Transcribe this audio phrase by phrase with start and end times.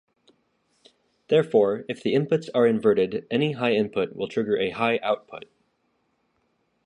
[1.27, 5.45] Therefore, if the inputs are inverted, any high input will trigger a high output.